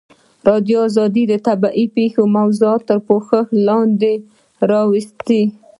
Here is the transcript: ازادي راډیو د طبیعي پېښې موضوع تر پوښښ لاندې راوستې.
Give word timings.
ازادي 0.47 0.73
راډیو 0.89 1.21
د 1.31 1.33
طبیعي 1.47 1.85
پېښې 1.95 2.23
موضوع 2.37 2.75
تر 2.87 2.97
پوښښ 3.07 3.45
لاندې 3.67 4.13
راوستې. 4.71 5.41